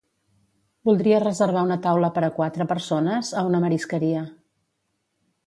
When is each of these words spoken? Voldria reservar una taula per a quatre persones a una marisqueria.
Voldria 0.87 1.19
reservar 1.23 1.63
una 1.69 1.77
taula 1.83 2.09
per 2.15 2.23
a 2.29 2.31
quatre 2.39 2.67
persones 2.73 3.31
a 3.43 3.45
una 3.51 3.61
marisqueria. 3.67 4.27